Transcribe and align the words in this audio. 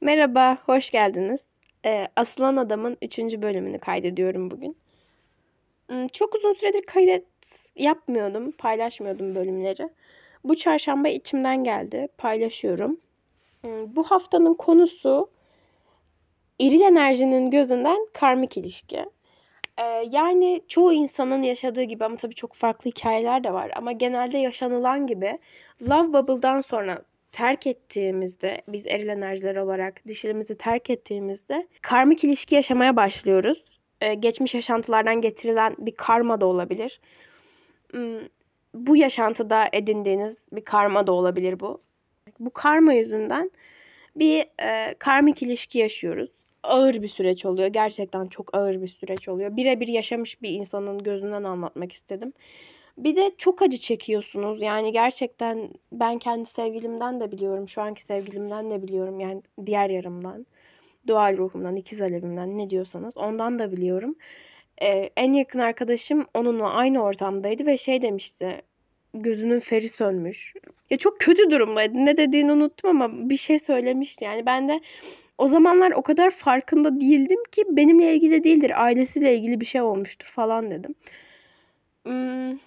Merhaba, 0.00 0.58
hoş 0.66 0.90
geldiniz. 0.90 1.40
Ee, 1.86 2.06
Asılan 2.16 2.56
Adam'ın 2.56 2.96
3. 3.02 3.42
bölümünü 3.42 3.78
kaydediyorum 3.78 4.50
bugün. 4.50 4.76
Hmm, 5.88 6.08
Çok 6.08 6.34
uzun 6.34 6.52
süredir 6.52 6.82
kaydet 6.82 7.24
yapmıyordum, 7.76 8.50
paylaşmıyordum 8.50 9.34
bölümleri. 9.34 9.88
Bu 10.44 10.56
çarşamba 10.56 11.08
içimden 11.08 11.64
geldi, 11.64 12.08
paylaşıyorum. 12.18 13.00
Hmm, 13.62 13.96
Bu 13.96 14.02
haftanın 14.02 14.54
konusu 14.54 15.30
eril 16.60 16.80
enerjinin 16.80 17.50
gözünden 17.50 18.06
karmik 18.12 18.56
ilişki. 18.56 19.04
Ee, 19.78 19.84
yani 20.10 20.62
çoğu 20.68 20.92
insanın 20.92 21.42
yaşadığı 21.42 21.82
gibi 21.82 22.04
ama 22.04 22.16
tabii 22.16 22.34
çok 22.34 22.54
farklı 22.54 22.90
hikayeler 22.90 23.44
de 23.44 23.52
var. 23.52 23.72
Ama 23.76 23.92
genelde 23.92 24.38
yaşanılan 24.38 25.06
gibi 25.06 25.38
Love 25.88 26.12
Bubble'dan 26.12 26.60
sonra 26.60 27.02
terk 27.32 27.66
ettiğimizde, 27.66 28.62
biz 28.68 28.86
eril 28.86 29.08
enerjiler 29.08 29.56
olarak 29.56 30.06
dişilimizi 30.06 30.56
terk 30.58 30.90
ettiğimizde 30.90 31.66
karmik 31.82 32.24
ilişki 32.24 32.54
yaşamaya 32.54 32.96
başlıyoruz. 32.96 33.64
Ee, 34.00 34.14
geçmiş 34.14 34.54
yaşantılardan 34.54 35.20
getirilen 35.20 35.76
bir 35.78 35.94
karma 35.96 36.40
da 36.40 36.46
olabilir. 36.46 37.00
Hmm, 37.90 38.20
Bu 38.74 38.96
yaşantıda 38.96 39.64
edindiğiniz 39.72 40.48
bir 40.52 40.64
karma 40.64 41.06
da 41.06 41.12
olabilir 41.12 41.60
bu. 41.60 41.80
Bu 42.40 42.50
karma 42.50 42.92
yüzünden 42.92 43.50
bir 44.16 44.44
e, 44.62 44.94
karmik 44.98 45.42
ilişki 45.42 45.78
yaşıyoruz. 45.78 46.30
Ağır 46.62 47.02
bir 47.02 47.08
süreç 47.08 47.46
oluyor. 47.46 47.68
Gerçekten 47.68 48.26
çok 48.26 48.54
ağır 48.56 48.82
bir 48.82 48.88
süreç 48.88 49.28
oluyor. 49.28 49.56
Birebir 49.56 49.88
yaşamış 49.88 50.42
bir 50.42 50.50
insanın 50.50 51.02
gözünden 51.02 51.44
anlatmak 51.44 51.92
istedim. 51.92 52.32
Bir 53.00 53.16
de 53.16 53.32
çok 53.38 53.62
acı 53.62 53.78
çekiyorsunuz. 53.78 54.62
Yani 54.62 54.92
gerçekten 54.92 55.70
ben 55.92 56.18
kendi 56.18 56.46
sevgilimden 56.46 57.20
de 57.20 57.32
biliyorum. 57.32 57.68
Şu 57.68 57.82
anki 57.82 58.02
sevgilimden 58.02 58.70
de 58.70 58.82
biliyorum. 58.82 59.20
Yani 59.20 59.42
diğer 59.66 59.90
yarımdan. 59.90 60.46
Doğal 61.08 61.36
ruhumdan, 61.36 61.76
ikiz 61.76 62.00
alevimden 62.00 62.58
ne 62.58 62.70
diyorsanız 62.70 63.16
ondan 63.16 63.58
da 63.58 63.72
biliyorum. 63.72 64.14
Ee, 64.82 65.10
en 65.16 65.32
yakın 65.32 65.58
arkadaşım 65.58 66.26
onunla 66.34 66.70
aynı 66.72 67.02
ortamdaydı 67.02 67.66
ve 67.66 67.76
şey 67.76 68.02
demişti. 68.02 68.62
Gözünün 69.14 69.58
feri 69.58 69.88
sönmüş. 69.88 70.54
Ya 70.90 70.96
çok 70.96 71.20
kötü 71.20 71.50
durumdaydı. 71.50 71.94
Ne 71.94 72.16
dediğini 72.16 72.52
unuttum 72.52 72.90
ama 72.90 73.30
bir 73.30 73.36
şey 73.36 73.58
söylemişti. 73.58 74.24
Yani 74.24 74.46
ben 74.46 74.68
de 74.68 74.80
o 75.38 75.48
zamanlar 75.48 75.90
o 75.90 76.02
kadar 76.02 76.30
farkında 76.30 77.00
değildim 77.00 77.42
ki 77.52 77.64
benimle 77.68 78.14
ilgili 78.14 78.44
değildir. 78.44 78.84
Ailesiyle 78.84 79.36
ilgili 79.36 79.60
bir 79.60 79.66
şey 79.66 79.80
olmuştur 79.82 80.26
falan 80.26 80.70
dedim. 80.70 80.94
Hmm, 82.04 82.58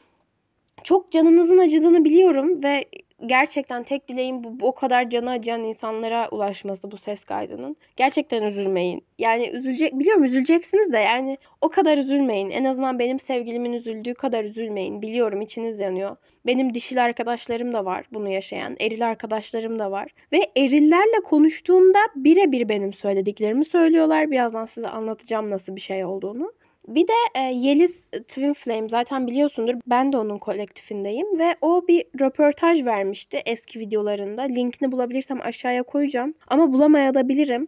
çok 0.83 1.11
canınızın 1.11 1.57
acıdığını 1.57 2.05
biliyorum 2.05 2.63
ve 2.63 2.85
gerçekten 3.25 3.83
tek 3.83 4.07
dileğim 4.07 4.43
bu, 4.43 4.59
bu 4.59 4.67
o 4.67 4.75
kadar 4.75 5.09
canı 5.09 5.29
acıyan 5.31 5.63
insanlara 5.63 6.29
ulaşması 6.31 6.91
bu 6.91 6.97
ses 6.97 7.23
kaydının. 7.23 7.75
Gerçekten 7.95 8.43
üzülmeyin. 8.43 9.03
Yani 9.19 9.49
üzülecek 9.49 9.99
biliyorum 9.99 10.23
üzüleceksiniz 10.23 10.93
de 10.93 10.97
yani 10.97 11.37
o 11.61 11.69
kadar 11.69 11.97
üzülmeyin. 11.97 12.49
En 12.49 12.63
azından 12.63 12.99
benim 12.99 13.19
sevgilimin 13.19 13.73
üzüldüğü 13.73 14.13
kadar 14.13 14.43
üzülmeyin. 14.43 15.01
Biliyorum 15.01 15.41
içiniz 15.41 15.79
yanıyor. 15.79 16.15
Benim 16.45 16.73
dişil 16.73 17.03
arkadaşlarım 17.03 17.73
da 17.73 17.85
var 17.85 18.05
bunu 18.13 18.29
yaşayan. 18.29 18.75
Eril 18.79 19.07
arkadaşlarım 19.07 19.79
da 19.79 19.91
var. 19.91 20.11
Ve 20.31 20.51
erillerle 20.57 21.19
konuştuğumda 21.23 21.99
birebir 22.15 22.69
benim 22.69 22.93
söylediklerimi 22.93 23.65
söylüyorlar. 23.65 24.31
Birazdan 24.31 24.65
size 24.65 24.87
anlatacağım 24.87 25.49
nasıl 25.49 25.75
bir 25.75 25.81
şey 25.81 26.05
olduğunu. 26.05 26.53
Bir 26.87 27.07
de 27.07 27.13
e, 27.35 27.39
Yeliz 27.39 28.05
Twin 28.05 28.53
Flame 28.53 28.89
zaten 28.89 29.27
biliyorsundur. 29.27 29.75
Ben 29.87 30.13
de 30.13 30.17
onun 30.17 30.37
kolektifindeyim 30.37 31.39
ve 31.39 31.55
o 31.61 31.87
bir 31.87 32.05
röportaj 32.19 32.85
vermişti 32.85 33.41
eski 33.45 33.79
videolarında. 33.79 34.41
Linkini 34.41 34.91
bulabilirsem 34.91 35.41
aşağıya 35.41 35.83
koyacağım. 35.83 36.33
Ama 36.47 36.73
bulamayabilirim. 36.73 37.67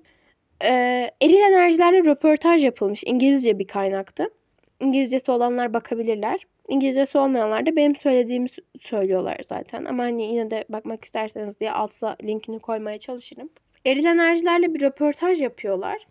E, 0.64 0.70
eril 1.22 1.40
enerjilerle 1.40 1.98
röportaj 1.98 2.64
yapılmış. 2.64 3.04
İngilizce 3.06 3.60
bir 3.60 3.68
kaynaktı. 3.68 4.30
İngilizcesi 4.80 5.32
olanlar 5.32 5.74
bakabilirler. 5.74 6.40
İngilizcesi 6.70 7.18
olmayanlar 7.18 7.66
da 7.66 7.76
benim 7.76 7.96
söylediğimi 7.96 8.48
söylüyorlar 8.80 9.38
zaten. 9.44 9.86
Ama 9.86 10.04
hani 10.04 10.24
yine 10.24 10.52
de 10.52 10.66
bakmak 10.70 11.06
isterseniz 11.06 11.60
diye 11.60 11.72
altta 11.72 12.18
linkini 12.24 12.60
koymaya 12.60 13.00
çalışırım. 13.00 13.50
Eril 13.86 14.06
enerjilerle 14.06 14.74
bir 14.74 14.82
röportaj 14.82 15.42
yapıyorlar. 15.42 16.08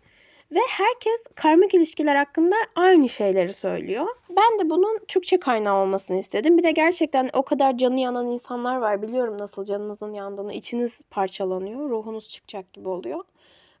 Ve 0.51 0.59
herkes 0.69 1.23
karmik 1.35 1.73
ilişkiler 1.73 2.15
hakkında 2.15 2.55
aynı 2.75 3.09
şeyleri 3.09 3.53
söylüyor. 3.53 4.07
Ben 4.29 4.59
de 4.59 4.69
bunun 4.69 4.99
Türkçe 5.07 5.39
kaynağı 5.39 5.81
olmasını 5.81 6.17
istedim. 6.17 6.57
Bir 6.57 6.63
de 6.63 6.71
gerçekten 6.71 7.29
o 7.33 7.43
kadar 7.43 7.77
canı 7.77 7.99
yanan 7.99 8.27
insanlar 8.27 8.77
var. 8.77 9.01
Biliyorum 9.01 9.37
nasıl 9.37 9.65
canınızın 9.65 10.13
yandığını. 10.13 10.53
İçiniz 10.53 11.01
parçalanıyor. 11.09 11.89
Ruhunuz 11.89 12.29
çıkacak 12.29 12.73
gibi 12.73 12.89
oluyor. 12.89 13.23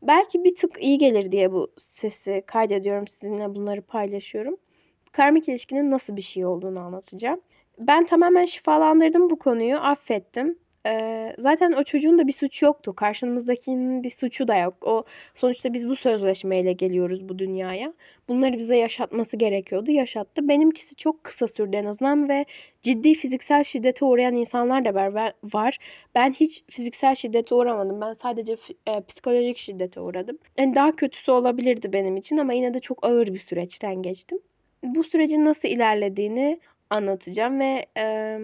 Belki 0.01 0.43
bir 0.43 0.55
tık 0.55 0.83
iyi 0.83 0.97
gelir 0.97 1.31
diye 1.31 1.51
bu 1.51 1.71
sesi 1.77 2.43
kaydediyorum 2.47 3.07
sizinle 3.07 3.55
bunları 3.55 3.81
paylaşıyorum. 3.81 4.57
Karmik 5.11 5.49
ilişkinin 5.49 5.91
nasıl 5.91 6.15
bir 6.15 6.21
şey 6.21 6.45
olduğunu 6.45 6.79
anlatacağım. 6.79 7.41
Ben 7.79 8.05
tamamen 8.05 8.45
şifalandırdım 8.45 9.29
bu 9.29 9.39
konuyu. 9.39 9.77
Affettim. 9.77 10.59
Ee, 10.85 11.35
zaten 11.37 11.71
o 11.71 11.83
çocuğun 11.83 12.17
da 12.17 12.27
bir 12.27 12.31
suçu 12.31 12.65
yoktu. 12.65 12.95
Karşımızdakinin 12.95 14.03
bir 14.03 14.09
suçu 14.09 14.47
da 14.47 14.55
yok. 14.55 14.73
O 14.81 15.03
sonuçta 15.33 15.73
biz 15.73 15.89
bu 15.89 15.95
sözleşmeyle 15.95 16.73
geliyoruz 16.73 17.29
bu 17.29 17.39
dünyaya. 17.39 17.93
Bunları 18.27 18.57
bize 18.57 18.77
yaşatması 18.77 19.37
gerekiyordu. 19.37 19.91
Yaşattı. 19.91 20.47
Benimkisi 20.47 20.95
çok 20.95 21.23
kısa 21.23 21.47
sürdü 21.47 21.77
en 21.77 21.85
azından 21.85 22.29
ve 22.29 22.45
ciddi 22.81 23.13
fiziksel 23.13 23.63
şiddete 23.63 24.05
uğrayan 24.05 24.35
insanlar 24.35 24.85
da 24.85 24.93
var. 25.43 25.77
Ben, 26.15 26.31
hiç 26.31 26.63
fiziksel 26.69 27.15
şiddete 27.15 27.55
uğramadım. 27.55 28.01
Ben 28.01 28.13
sadece 28.13 28.55
e, 28.87 29.01
psikolojik 29.01 29.57
şiddete 29.57 30.01
uğradım. 30.01 30.37
Yani 30.57 30.75
daha 30.75 30.95
kötüsü 30.95 31.31
olabilirdi 31.31 31.93
benim 31.93 32.17
için 32.17 32.37
ama 32.37 32.53
yine 32.53 32.73
de 32.73 32.79
çok 32.79 33.05
ağır 33.05 33.27
bir 33.27 33.39
süreçten 33.39 34.01
geçtim. 34.01 34.39
Bu 34.83 35.03
sürecin 35.03 35.45
nasıl 35.45 35.67
ilerlediğini 35.67 36.59
anlatacağım 36.89 37.59
ve 37.59 37.85
e, 37.97 38.37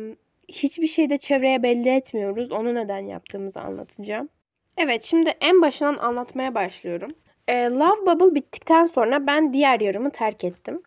hiçbir 0.52 0.88
şeyi 0.88 1.10
de 1.10 1.18
çevreye 1.18 1.64
belli 1.64 1.90
etmiyoruz. 1.90 2.52
Onu 2.52 2.76
neden 2.76 3.00
yaptığımızı 3.00 3.62
anlatacağım. 3.62 4.30
Evet 4.78 5.04
şimdi 5.04 5.30
en 5.42 5.62
başından 5.62 5.98
anlatmaya 5.98 6.56
başlıyorum. 6.56 7.12
E, 7.48 7.70
Love 7.70 8.06
Bubble 8.06 8.36
bittikten 8.36 8.86
sonra 8.86 9.28
ben 9.28 9.54
diğer 9.54 9.80
yarımı 9.80 10.12
terk 10.12 10.44
ettim. 10.44 10.82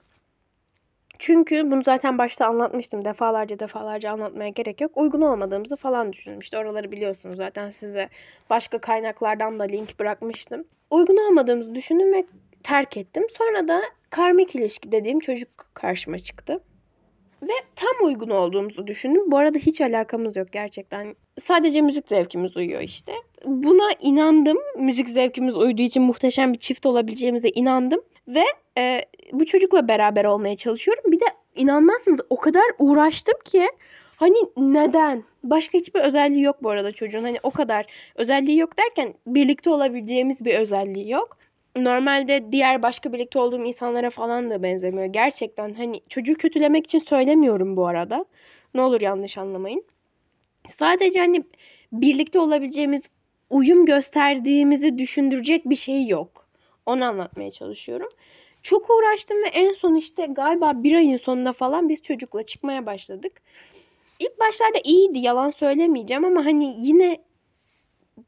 Çünkü 1.19 1.71
bunu 1.71 1.83
zaten 1.85 2.19
başta 2.19 2.47
anlatmıştım. 2.47 3.05
Defalarca 3.05 3.59
defalarca 3.59 4.11
anlatmaya 4.13 4.49
gerek 4.49 4.81
yok. 4.81 4.93
Uygun 4.97 5.21
olmadığımızı 5.21 5.77
falan 5.77 6.13
düşündüm. 6.13 6.41
İşte 6.41 6.59
oraları 6.59 6.93
biliyorsunuz 6.93 7.37
zaten 7.37 7.71
size 7.71 8.09
başka 8.51 8.79
kaynaklardan 8.79 9.59
da 9.59 9.65
link 9.65 10.01
bırakmıştım. 10.01 10.65
Uygun 10.91 11.17
olmadığımızı 11.17 11.75
düşündüm 11.75 12.13
ve 12.13 12.25
terk 12.63 12.97
ettim. 12.97 13.23
Sonra 13.39 13.69
da 13.69 13.83
karmik 14.11 14.55
ilişki 14.55 14.93
dediğim 14.93 15.21
çocuk 15.21 15.49
karşıma 15.75 16.19
çıktı. 16.19 16.61
Ve 17.49 17.53
tam 17.77 18.07
uygun 18.07 18.31
olduğumuzu 18.31 18.87
düşündüm. 18.87 19.31
Bu 19.31 19.39
arada 19.39 19.59
hiç 19.59 19.81
alakamız 19.81 20.37
yok 20.37 20.53
gerçekten. 20.53 21.17
Sadece 21.39 21.81
müzik 21.81 22.09
zevkimiz 22.09 22.57
uyuyor 22.57 22.81
işte. 22.81 23.13
Buna 23.45 23.91
inandım. 24.01 24.59
Müzik 24.79 25.09
zevkimiz 25.09 25.57
uyduğu 25.57 25.83
için 25.83 26.03
muhteşem 26.03 26.53
bir 26.53 26.59
çift 26.59 26.87
olabileceğimize 26.87 27.49
inandım. 27.49 28.01
Ve 28.29 28.45
e, 28.79 29.01
bu 29.33 29.47
çocukla 29.47 29.89
beraber 29.89 30.25
olmaya 30.25 30.57
çalışıyorum. 30.57 31.13
Bir 31.13 31.21
de 31.21 31.25
inanmazsınız 31.57 32.21
o 32.31 32.37
kadar 32.37 32.65
uğraştım 32.79 33.35
ki 33.45 33.69
hani 34.17 34.39
neden? 34.57 35.25
Başka 35.45 35.79
hiçbir 35.79 36.01
özelliği 36.01 36.43
yok 36.43 36.63
bu 36.63 36.71
arada 36.71 36.93
çocuğun. 36.93 37.23
Hani 37.23 37.39
o 37.43 37.51
kadar 37.51 37.87
özelliği 38.15 38.59
yok 38.59 38.79
derken 38.79 39.15
birlikte 39.27 39.71
olabileceğimiz 39.71 40.45
bir 40.45 40.55
özelliği 40.55 41.11
yok 41.11 41.39
normalde 41.77 42.53
diğer 42.53 42.83
başka 42.83 43.13
birlikte 43.13 43.39
olduğum 43.39 43.65
insanlara 43.65 44.11
falan 44.11 44.51
da 44.51 44.63
benzemiyor. 44.63 45.07
Gerçekten 45.07 45.75
hani 45.75 46.01
çocuğu 46.09 46.35
kötülemek 46.35 46.85
için 46.85 46.99
söylemiyorum 46.99 47.77
bu 47.77 47.87
arada. 47.87 48.25
Ne 48.75 48.81
olur 48.81 49.01
yanlış 49.01 49.39
anlamayın. 49.39 49.85
Sadece 50.69 51.21
hani 51.21 51.45
birlikte 51.93 52.39
olabileceğimiz, 52.39 53.03
uyum 53.51 53.87
gösterdiğimizi 53.87 54.99
düşündürecek 54.99 55.71
bir 55.71 55.77
şey 55.77 56.07
yok. 56.07 56.47
Onu 56.87 57.05
anlatmaya 57.05 57.51
çalışıyorum. 57.51 58.09
Çok 58.63 58.91
uğraştım 58.91 59.37
ve 59.43 59.49
en 59.49 59.73
son 59.73 59.95
işte 59.95 60.27
galiba 60.27 60.73
bir 60.83 60.93
ayın 60.97 61.17
sonunda 61.17 61.53
falan 61.53 61.89
biz 61.89 62.03
çocukla 62.03 62.43
çıkmaya 62.43 62.87
başladık. 62.87 63.43
İlk 64.19 64.41
başlarda 64.41 64.79
iyiydi 64.85 65.19
yalan 65.19 65.51
söylemeyeceğim 65.51 66.25
ama 66.25 66.45
hani 66.45 66.75
yine 66.79 67.24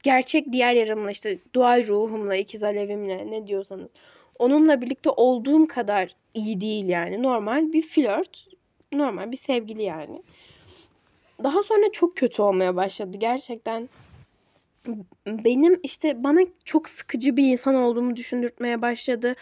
gerçek 0.03 0.53
diğer 0.53 0.75
yarımla 0.75 1.11
işte 1.11 1.39
doğal 1.55 1.87
ruhumla, 1.87 2.37
ikiz 2.37 2.63
alevimle 2.63 3.31
ne 3.31 3.47
diyorsanız 3.47 3.91
onunla 4.39 4.81
birlikte 4.81 5.11
olduğum 5.11 5.67
kadar 5.67 6.17
iyi 6.35 6.61
değil 6.61 6.89
yani. 6.89 7.23
Normal 7.23 7.73
bir 7.73 7.83
flört, 7.83 8.47
normal 8.93 9.33
bir 9.33 9.37
sevgili 9.37 9.83
yani. 9.83 10.23
Daha 11.43 11.63
sonra 11.63 11.93
çok 11.93 12.17
kötü 12.17 12.43
olmaya 12.43 12.77
başladı 12.77 13.17
gerçekten. 13.19 13.89
Benim 15.27 15.81
işte 15.83 16.25
bana 16.25 16.41
çok 16.65 16.89
sıkıcı 16.89 17.37
bir 17.37 17.51
insan 17.51 17.75
olduğumu 17.75 18.17
düşündürtmeye 18.17 18.83
başladı. 18.83 19.35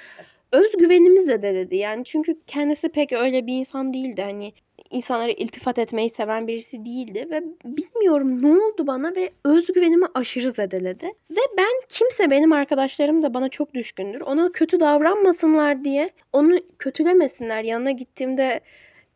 Özgüvenimiz 0.53 1.29
de 1.29 1.43
dedi 1.43 1.77
yani 1.77 2.05
çünkü 2.05 2.41
kendisi 2.47 2.89
pek 2.89 3.13
öyle 3.13 3.47
bir 3.47 3.53
insan 3.53 3.95
değildi 3.95 4.23
hani 4.23 4.53
insanlara 4.95 5.31
iltifat 5.31 5.79
etmeyi 5.79 6.11
seven 6.11 6.47
birisi 6.47 6.85
değildi 6.85 7.29
ve 7.31 7.43
bilmiyorum 7.65 8.43
ne 8.43 8.49
oldu 8.49 8.87
bana 8.87 9.17
ve 9.17 9.31
özgüvenimi 9.45 10.07
aşırı 10.15 10.51
zedeledi. 10.51 11.07
Ve 11.31 11.41
ben 11.59 11.83
kimse 11.89 12.31
benim 12.31 12.53
arkadaşlarım 12.53 13.23
da 13.23 13.35
bana 13.35 13.49
çok 13.49 13.75
düşkündür. 13.75 14.21
Ona 14.21 14.53
kötü 14.53 14.81
davranmasınlar 14.81 15.85
diye, 15.85 16.11
onu 16.33 16.59
kötülemesinler. 16.79 17.65
Yanına 17.65 17.91
gittiğimde 17.91 18.61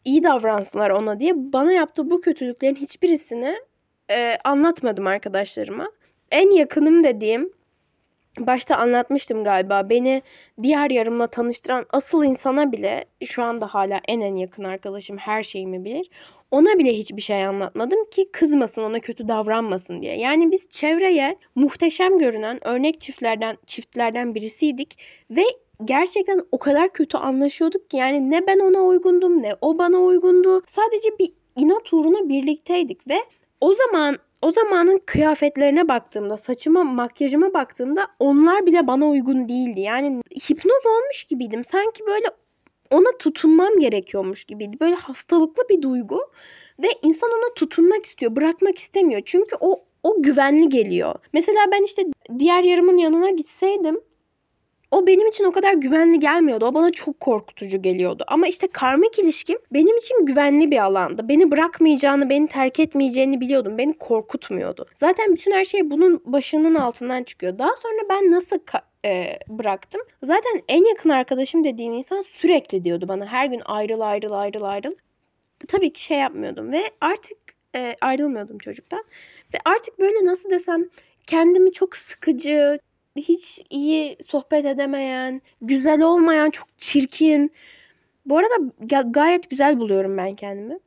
iyi 0.04 0.24
davransınlar 0.24 0.90
ona 0.90 1.20
diye 1.20 1.32
bana 1.36 1.72
yaptığı 1.72 2.10
bu 2.10 2.20
kötülüklerin 2.20 2.74
hiçbirisini 2.74 3.56
e, 4.10 4.38
anlatmadım 4.44 5.06
arkadaşlarıma. 5.06 5.90
En 6.30 6.50
yakınım 6.50 7.04
dediğim 7.04 7.52
başta 8.46 8.76
anlatmıştım 8.76 9.44
galiba. 9.44 9.90
Beni 9.90 10.22
diğer 10.62 10.90
yarımla 10.90 11.26
tanıştıran 11.26 11.86
asıl 11.90 12.24
insana 12.24 12.72
bile 12.72 13.04
şu 13.24 13.42
anda 13.42 13.66
hala 13.66 14.00
en 14.08 14.20
en 14.20 14.34
yakın 14.34 14.64
arkadaşım 14.64 15.16
her 15.16 15.42
şeyimi 15.42 15.84
bilir. 15.84 16.10
Ona 16.50 16.78
bile 16.78 16.92
hiçbir 16.92 17.22
şey 17.22 17.44
anlatmadım 17.44 18.04
ki 18.10 18.28
kızmasın 18.32 18.82
ona 18.82 19.00
kötü 19.00 19.28
davranmasın 19.28 20.02
diye. 20.02 20.18
Yani 20.18 20.52
biz 20.52 20.68
çevreye 20.68 21.36
muhteşem 21.54 22.18
görünen 22.18 22.68
örnek 22.68 23.00
çiftlerden 23.00 23.56
çiftlerden 23.66 24.34
birisiydik 24.34 24.98
ve 25.30 25.44
gerçekten 25.84 26.42
o 26.52 26.58
kadar 26.58 26.92
kötü 26.92 27.18
anlaşıyorduk 27.18 27.90
ki 27.90 27.96
yani 27.96 28.30
ne 28.30 28.46
ben 28.46 28.58
ona 28.58 28.80
uygundum 28.80 29.42
ne 29.42 29.54
o 29.60 29.78
bana 29.78 29.98
uygundu. 29.98 30.62
Sadece 30.66 31.08
bir 31.18 31.32
inat 31.56 31.92
uğruna 31.92 32.28
birlikteydik 32.28 33.08
ve 33.08 33.18
o 33.60 33.72
zaman 33.72 34.16
o 34.42 34.50
zamanın 34.50 35.00
kıyafetlerine 35.06 35.88
baktığımda, 35.88 36.36
saçıma, 36.36 36.84
makyajıma 36.84 37.54
baktığımda 37.54 38.06
onlar 38.18 38.66
bile 38.66 38.86
bana 38.86 39.08
uygun 39.08 39.48
değildi. 39.48 39.80
Yani 39.80 40.22
hipnoz 40.50 40.86
olmuş 40.86 41.24
gibiydim. 41.24 41.64
Sanki 41.64 42.06
böyle 42.06 42.26
ona 42.90 43.18
tutunmam 43.18 43.78
gerekiyormuş 43.78 44.44
gibiydi. 44.44 44.76
Böyle 44.80 44.94
hastalıklı 44.94 45.62
bir 45.70 45.82
duygu 45.82 46.20
ve 46.82 46.88
insan 47.02 47.30
ona 47.30 47.54
tutunmak 47.54 48.06
istiyor, 48.06 48.36
bırakmak 48.36 48.78
istemiyor. 48.78 49.22
Çünkü 49.24 49.56
o 49.60 49.84
o 50.02 50.22
güvenli 50.22 50.68
geliyor. 50.68 51.14
Mesela 51.32 51.58
ben 51.72 51.82
işte 51.82 52.02
diğer 52.38 52.62
yarımın 52.62 52.96
yanına 52.96 53.30
gitseydim 53.30 54.00
o 54.90 55.06
benim 55.06 55.26
için 55.26 55.44
o 55.44 55.52
kadar 55.52 55.74
güvenli 55.74 56.18
gelmiyordu. 56.18 56.66
O 56.66 56.74
bana 56.74 56.92
çok 56.92 57.20
korkutucu 57.20 57.82
geliyordu. 57.82 58.24
Ama 58.26 58.46
işte 58.46 58.66
karmik 58.66 59.18
ilişkim 59.18 59.58
benim 59.72 59.96
için 59.96 60.26
güvenli 60.26 60.70
bir 60.70 60.84
alandı. 60.84 61.28
Beni 61.28 61.50
bırakmayacağını, 61.50 62.30
beni 62.30 62.48
terk 62.48 62.80
etmeyeceğini 62.80 63.40
biliyordum. 63.40 63.78
Beni 63.78 63.98
korkutmuyordu. 63.98 64.86
Zaten 64.94 65.34
bütün 65.34 65.52
her 65.52 65.64
şey 65.64 65.90
bunun 65.90 66.22
başının 66.24 66.74
altından 66.74 67.22
çıkıyor. 67.22 67.58
Daha 67.58 67.76
sonra 67.76 68.08
ben 68.10 68.30
nasıl 68.30 68.58
e, 69.04 69.38
bıraktım. 69.48 70.00
Zaten 70.22 70.60
en 70.68 70.88
yakın 70.88 71.10
arkadaşım 71.10 71.64
dediğim 71.64 71.92
insan 71.92 72.20
sürekli 72.20 72.84
diyordu 72.84 73.08
bana 73.08 73.26
her 73.26 73.46
gün 73.46 73.62
ayrıl 73.64 74.00
ayrıl 74.00 74.32
ayrıl 74.32 74.62
ayrıl. 74.62 74.94
Tabii 75.68 75.92
ki 75.92 76.04
şey 76.04 76.18
yapmıyordum 76.18 76.72
ve 76.72 76.82
artık 77.00 77.38
e, 77.74 77.96
ayrılmıyordum 78.00 78.58
çocuktan. 78.58 79.04
Ve 79.54 79.58
artık 79.64 80.00
böyle 80.00 80.24
nasıl 80.24 80.50
desem 80.50 80.84
kendimi 81.26 81.72
çok 81.72 81.96
sıkıcı, 81.96 82.78
hiç 83.20 83.62
iyi 83.70 84.16
sohbet 84.28 84.64
edemeyen, 84.66 85.42
güzel 85.62 86.02
olmayan, 86.02 86.50
çok 86.50 86.68
çirkin. 86.76 87.52
Bu 88.26 88.38
arada 88.38 88.54
gayet 89.04 89.50
güzel 89.50 89.78
buluyorum 89.78 90.16
ben 90.16 90.36
kendimi. 90.36 90.78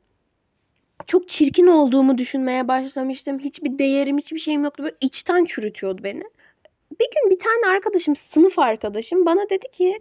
Çok 1.06 1.28
çirkin 1.28 1.66
olduğumu 1.66 2.18
düşünmeye 2.18 2.68
başlamıştım. 2.68 3.38
Hiçbir 3.38 3.78
değerim, 3.78 4.18
hiçbir 4.18 4.38
şeyim 4.38 4.64
yoktu. 4.64 4.82
Böyle 4.82 4.96
içten 5.00 5.44
çürütüyordu 5.44 6.04
beni. 6.04 6.22
Bir 7.00 7.06
gün 7.14 7.30
bir 7.30 7.38
tane 7.38 7.74
arkadaşım, 7.76 8.16
sınıf 8.16 8.58
arkadaşım 8.58 9.26
bana 9.26 9.50
dedi 9.50 9.70
ki 9.72 9.98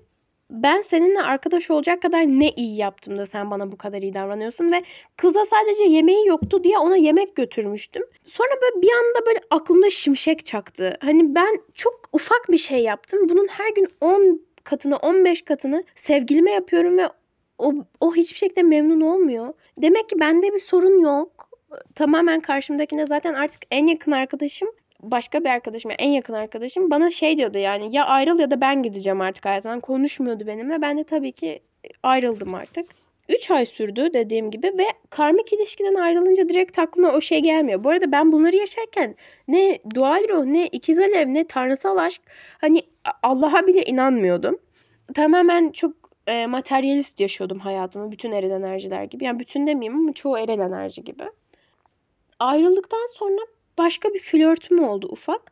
ben 0.51 0.81
seninle 0.81 1.21
arkadaş 1.21 1.71
olacak 1.71 2.01
kadar 2.01 2.21
ne 2.21 2.49
iyi 2.49 2.77
yaptım 2.77 3.17
da 3.17 3.25
sen 3.25 3.51
bana 3.51 3.71
bu 3.71 3.77
kadar 3.77 4.01
iyi 4.01 4.13
davranıyorsun 4.13 4.71
ve 4.71 4.81
kıza 5.17 5.45
sadece 5.45 5.83
yemeği 5.83 6.27
yoktu 6.27 6.63
diye 6.63 6.77
ona 6.77 6.95
yemek 6.95 7.35
götürmüştüm. 7.35 8.03
Sonra 8.25 8.49
böyle 8.61 8.81
bir 8.81 8.91
anda 8.91 9.25
böyle 9.25 9.39
aklımda 9.49 9.89
şimşek 9.89 10.45
çaktı. 10.45 10.97
Hani 11.01 11.35
ben 11.35 11.61
çok 11.73 12.09
ufak 12.13 12.51
bir 12.51 12.57
şey 12.57 12.79
yaptım. 12.79 13.29
Bunun 13.29 13.47
her 13.47 13.69
gün 13.75 13.87
10 14.01 14.41
katını 14.63 14.97
15 14.97 15.41
katını 15.41 15.83
sevgilime 15.95 16.51
yapıyorum 16.51 16.97
ve 16.97 17.09
o, 17.57 17.73
o 17.99 18.15
hiçbir 18.15 18.37
şekilde 18.37 18.63
memnun 18.63 19.01
olmuyor. 19.01 19.53
Demek 19.77 20.09
ki 20.09 20.19
bende 20.19 20.53
bir 20.53 20.59
sorun 20.59 21.01
yok. 21.01 21.49
Tamamen 21.95 22.39
karşımdakine 22.39 23.05
zaten 23.05 23.33
artık 23.33 23.61
en 23.71 23.87
yakın 23.87 24.11
arkadaşım 24.11 24.69
başka 25.03 25.43
bir 25.43 25.49
arkadaşım, 25.49 25.91
en 25.99 26.09
yakın 26.09 26.33
arkadaşım 26.33 26.91
bana 26.91 27.09
şey 27.09 27.37
diyordu 27.37 27.57
yani 27.57 27.95
ya 27.95 28.05
ayrıl 28.05 28.39
ya 28.39 28.51
da 28.51 28.61
ben 28.61 28.83
gideceğim 28.83 29.21
artık 29.21 29.45
hayatından. 29.45 29.79
Konuşmuyordu 29.79 30.47
benimle. 30.47 30.81
Ben 30.81 30.97
de 30.97 31.03
tabii 31.03 31.31
ki 31.31 31.59
ayrıldım 32.03 32.55
artık. 32.55 32.85
3 33.29 33.51
ay 33.51 33.65
sürdü 33.65 34.13
dediğim 34.13 34.51
gibi 34.51 34.67
ve 34.67 34.85
karmik 35.09 35.53
ilişkiden 35.53 35.95
ayrılınca 35.95 36.49
direkt 36.49 36.79
aklıma 36.79 37.11
o 37.11 37.21
şey 37.21 37.39
gelmiyor. 37.39 37.83
Bu 37.83 37.89
arada 37.89 38.11
ben 38.11 38.31
bunları 38.31 38.57
yaşarken 38.57 39.15
ne 39.47 39.79
dual 39.95 40.29
ruh 40.29 40.45
ne 40.45 40.67
ikiz 40.67 40.99
alev 40.99 41.33
ne 41.33 41.47
tanrısal 41.47 41.97
aşk 41.97 42.21
hani 42.57 42.81
Allah'a 43.23 43.67
bile 43.67 43.83
inanmıyordum. 43.83 44.59
Tamamen 45.15 45.69
çok 45.69 45.93
e, 46.27 46.47
materyalist 46.47 47.19
yaşıyordum 47.19 47.59
hayatımı 47.59 48.11
bütün 48.11 48.31
eril 48.31 48.51
enerjiler 48.51 49.03
gibi. 49.03 49.25
Yani 49.25 49.39
bütün 49.39 49.67
demeyeyim 49.67 49.99
ama 49.99 50.13
çoğu 50.13 50.37
eril 50.37 50.59
enerji 50.59 51.03
gibi. 51.03 51.23
Ayrıldıktan 52.39 53.05
sonra 53.13 53.41
başka 53.83 54.13
bir 54.13 54.19
flörtüm 54.19 54.83
oldu 54.83 55.07
ufak. 55.11 55.51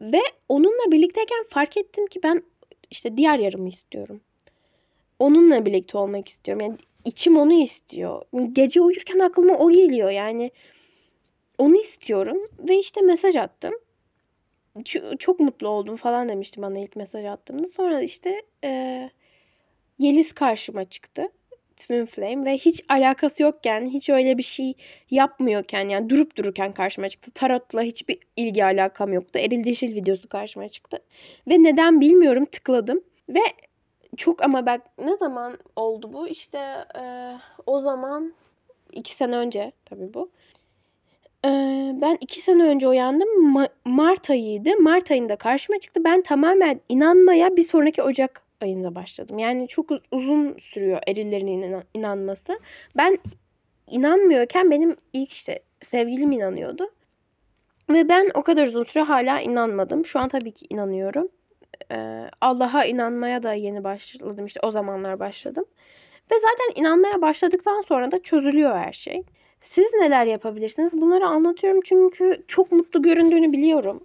Ve 0.00 0.20
onunla 0.48 0.92
birlikteyken 0.92 1.44
fark 1.48 1.76
ettim 1.76 2.06
ki 2.06 2.20
ben 2.22 2.42
işte 2.90 3.16
diğer 3.16 3.38
yarımı 3.38 3.68
istiyorum. 3.68 4.20
Onunla 5.18 5.66
birlikte 5.66 5.98
olmak 5.98 6.28
istiyorum. 6.28 6.66
Yani 6.66 6.76
içim 7.04 7.36
onu 7.36 7.52
istiyor. 7.52 8.22
Gece 8.52 8.80
uyurken 8.80 9.18
aklıma 9.18 9.58
o 9.58 9.70
geliyor. 9.70 10.10
Yani 10.10 10.50
onu 11.58 11.76
istiyorum 11.76 12.38
ve 12.58 12.78
işte 12.78 13.00
mesaj 13.00 13.36
attım. 13.36 13.74
Çok 15.18 15.40
mutlu 15.40 15.68
oldum 15.68 15.96
falan 15.96 16.28
demişti 16.28 16.62
bana 16.62 16.78
ilk 16.78 16.96
mesaj 16.96 17.24
attığımda. 17.24 17.66
Sonra 17.66 18.02
işte 18.02 18.42
e, 18.64 19.10
Yeliz 19.98 20.32
karşıma 20.32 20.84
çıktı. 20.84 21.28
Twin 21.76 22.04
Flame 22.06 22.46
ve 22.46 22.54
hiç 22.54 22.84
alakası 22.88 23.42
yokken, 23.42 23.88
hiç 23.88 24.10
öyle 24.10 24.38
bir 24.38 24.42
şey 24.42 24.74
yapmıyorken 25.10 25.88
yani 25.88 26.10
durup 26.10 26.36
dururken 26.36 26.72
karşıma 26.72 27.08
çıktı. 27.08 27.30
Tarot'la 27.30 27.82
hiçbir 27.82 28.18
ilgi 28.36 28.64
alakam 28.64 29.12
yoktu. 29.12 29.38
Eril 29.38 29.64
Dişil 29.64 29.94
videosu 29.94 30.28
karşıma 30.28 30.68
çıktı. 30.68 30.98
Ve 31.48 31.62
neden 31.62 32.00
bilmiyorum 32.00 32.44
tıkladım. 32.44 33.04
Ve 33.28 33.40
çok 34.16 34.42
ama 34.42 34.66
bak 34.66 34.80
ne 34.98 35.16
zaman 35.16 35.58
oldu 35.76 36.12
bu? 36.12 36.28
İşte 36.28 36.58
e, 37.00 37.32
o 37.66 37.78
zaman 37.80 38.32
iki 38.92 39.14
sene 39.14 39.36
önce 39.36 39.72
tabii 39.84 40.14
bu. 40.14 40.30
E, 41.44 41.48
ben 42.00 42.18
iki 42.20 42.40
sene 42.40 42.64
önce 42.64 42.88
uyandım. 42.88 43.28
Ma- 43.56 43.68
Mart 43.84 44.30
ayıydı. 44.30 44.70
Mart 44.80 45.10
ayında 45.10 45.36
karşıma 45.36 45.78
çıktı. 45.78 46.04
Ben 46.04 46.22
tamamen 46.22 46.80
inanmaya 46.88 47.56
bir 47.56 47.62
sonraki 47.62 48.02
Ocak 48.02 48.43
ayında 48.64 48.94
başladım. 48.94 49.38
Yani 49.38 49.68
çok 49.68 49.90
uzun 50.10 50.56
sürüyor 50.58 51.00
erillerin 51.06 51.46
inan- 51.46 51.84
inanması. 51.94 52.58
Ben 52.96 53.18
inanmıyorken 53.90 54.70
benim 54.70 54.96
ilk 55.12 55.32
işte 55.32 55.62
sevgilim 55.80 56.32
inanıyordu. 56.32 56.90
Ve 57.90 58.08
ben 58.08 58.30
o 58.34 58.42
kadar 58.42 58.66
uzun 58.66 58.84
süre 58.84 59.02
hala 59.02 59.40
inanmadım. 59.40 60.06
Şu 60.06 60.18
an 60.18 60.28
tabii 60.28 60.52
ki 60.52 60.66
inanıyorum. 60.70 61.28
Ee, 61.92 62.30
Allah'a 62.40 62.84
inanmaya 62.84 63.42
da 63.42 63.52
yeni 63.52 63.84
başladım. 63.84 64.46
İşte 64.46 64.60
o 64.62 64.70
zamanlar 64.70 65.20
başladım. 65.20 65.64
Ve 66.30 66.34
zaten 66.38 66.80
inanmaya 66.80 67.22
başladıktan 67.22 67.80
sonra 67.80 68.10
da 68.10 68.22
çözülüyor 68.22 68.76
her 68.76 68.92
şey. 68.92 69.22
Siz 69.60 69.92
neler 70.00 70.26
yapabilirsiniz? 70.26 71.00
Bunları 71.00 71.26
anlatıyorum 71.26 71.80
çünkü 71.84 72.44
çok 72.48 72.72
mutlu 72.72 73.02
göründüğünü 73.02 73.52
biliyorum 73.52 74.04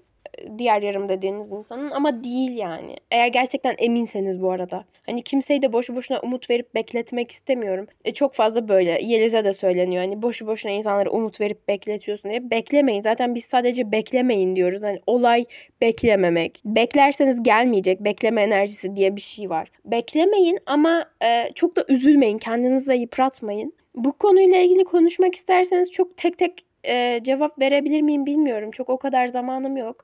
diğer 0.58 0.82
yarım 0.82 1.10
dediğiniz 1.10 1.52
insanın 1.52 1.92
ama 1.92 2.24
değil 2.24 2.58
yani. 2.58 2.96
Eğer 3.12 3.28
gerçekten 3.28 3.76
eminseniz 3.78 4.42
bu 4.42 4.52
arada. 4.52 4.84
Hani 5.06 5.22
kimseyi 5.22 5.62
de 5.62 5.74
boşu 5.74 5.96
boşuna 5.96 6.20
umut 6.20 6.50
verip 6.50 6.76
bekletmek 6.76 7.32
istemiyorum. 7.32 7.88
E, 8.06 8.14
çok 8.14 8.34
fazla 8.34 8.68
böyle 8.68 9.00
Yeliz'e 9.02 9.46
de 9.46 9.54
söyleniyor. 9.54 10.04
Hani 10.04 10.22
boşu 10.22 10.48
boşuna 10.48 10.72
insanlara 10.72 11.10
umut 11.10 11.42
verip 11.42 11.68
bekletiyorsun 11.68 12.32
diye. 12.32 12.52
Beklemeyin. 12.52 13.02
Zaten 13.02 13.36
biz 13.36 13.46
sadece 13.46 13.92
beklemeyin 13.92 14.56
diyoruz. 14.56 14.84
Hani 14.84 15.00
olay 15.08 15.46
beklememek. 15.82 16.62
Beklerseniz 16.66 17.44
gelmeyecek. 17.44 18.00
Bekleme 18.00 18.42
enerjisi 18.42 18.96
diye 18.96 19.16
bir 19.16 19.22
şey 19.22 19.50
var. 19.50 19.72
Beklemeyin 19.86 20.60
ama 20.66 21.06
e, 21.24 21.54
çok 21.56 21.76
da 21.76 21.86
üzülmeyin. 21.88 22.38
Kendinizi 22.38 22.90
de 22.90 22.96
yıpratmayın. 22.96 23.74
Bu 23.96 24.12
konuyla 24.12 24.58
ilgili 24.58 24.84
konuşmak 24.84 25.36
isterseniz 25.36 25.92
çok 25.92 26.18
tek 26.18 26.38
tek 26.38 26.66
e, 26.86 27.20
cevap 27.24 27.60
verebilir 27.60 28.02
miyim 28.02 28.26
bilmiyorum. 28.26 28.72
Çok 28.72 28.90
o 28.90 28.98
kadar 28.98 29.28
zamanım 29.28 29.78
yok. 29.78 30.04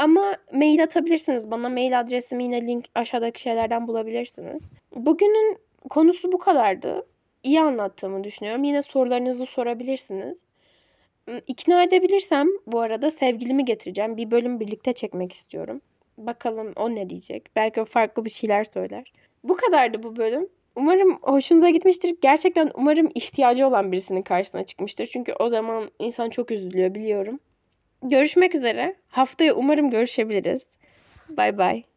Ama 0.00 0.36
mail 0.52 0.82
atabilirsiniz 0.82 1.50
bana. 1.50 1.68
Mail 1.68 2.00
adresimi 2.00 2.44
yine 2.44 2.66
link 2.66 2.84
aşağıdaki 2.94 3.40
şeylerden 3.40 3.88
bulabilirsiniz. 3.88 4.62
Bugünün 4.96 5.58
konusu 5.90 6.32
bu 6.32 6.38
kadardı. 6.38 7.06
İyi 7.42 7.60
anlattığımı 7.60 8.24
düşünüyorum. 8.24 8.64
Yine 8.64 8.82
sorularınızı 8.82 9.46
sorabilirsiniz. 9.46 10.44
İkna 11.46 11.82
edebilirsem 11.82 12.48
bu 12.66 12.80
arada 12.80 13.10
sevgilimi 13.10 13.64
getireceğim. 13.64 14.16
Bir 14.16 14.30
bölüm 14.30 14.60
birlikte 14.60 14.92
çekmek 14.92 15.32
istiyorum. 15.32 15.80
Bakalım 16.18 16.72
o 16.76 16.94
ne 16.94 17.10
diyecek. 17.10 17.56
Belki 17.56 17.80
o 17.80 17.84
farklı 17.84 18.24
bir 18.24 18.30
şeyler 18.30 18.64
söyler. 18.64 19.12
Bu 19.44 19.56
kadardı 19.56 20.02
bu 20.02 20.16
bölüm. 20.16 20.48
Umarım 20.76 21.18
hoşunuza 21.22 21.70
gitmiştir. 21.70 22.16
Gerçekten 22.22 22.70
umarım 22.74 23.08
ihtiyacı 23.14 23.66
olan 23.66 23.92
birisinin 23.92 24.22
karşısına 24.22 24.64
çıkmıştır. 24.64 25.06
Çünkü 25.06 25.32
o 25.40 25.48
zaman 25.48 25.90
insan 25.98 26.30
çok 26.30 26.50
üzülüyor 26.50 26.94
biliyorum. 26.94 27.40
Görüşmek 28.02 28.54
üzere. 28.54 28.94
Haftaya 29.08 29.54
umarım 29.54 29.90
görüşebiliriz. 29.90 30.66
Bay 31.28 31.58
bay. 31.58 31.89